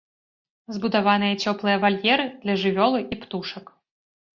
Збудаваныя 0.75 1.37
цёплыя 1.43 1.77
вальеры 1.85 2.27
для 2.43 2.59
жывёлы 2.67 3.07
і 3.13 3.23
птушак. 3.25 3.65